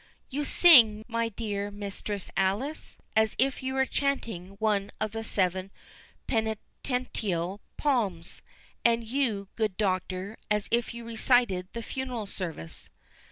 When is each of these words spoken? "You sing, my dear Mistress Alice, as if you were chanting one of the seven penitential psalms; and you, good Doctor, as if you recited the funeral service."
"You 0.31 0.45
sing, 0.45 1.05
my 1.07 1.29
dear 1.29 1.69
Mistress 1.69 2.31
Alice, 2.35 2.97
as 3.15 3.35
if 3.37 3.61
you 3.61 3.75
were 3.75 3.85
chanting 3.85 4.55
one 4.57 4.89
of 4.99 5.11
the 5.11 5.23
seven 5.23 5.69
penitential 6.25 7.61
psalms; 7.79 8.41
and 8.83 9.03
you, 9.03 9.47
good 9.55 9.77
Doctor, 9.77 10.37
as 10.49 10.67
if 10.71 10.95
you 10.95 11.05
recited 11.05 11.67
the 11.73 11.83
funeral 11.83 12.25
service." 12.25 12.89